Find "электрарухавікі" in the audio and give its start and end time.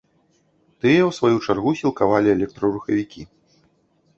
2.37-3.21